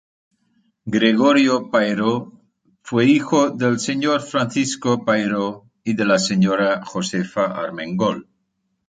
Gregorio 0.95 1.69
Payró, 1.69 2.33
fue 2.81 3.05
hijo 3.05 3.51
del 3.51 3.79
señor 3.79 4.23
Francisco 4.23 5.05
Payró 5.05 5.67
y 5.83 5.93
de 5.93 6.05
la 6.05 6.17
señora 6.17 6.83
Josefa 6.83 7.43
Armengol. 7.45 8.27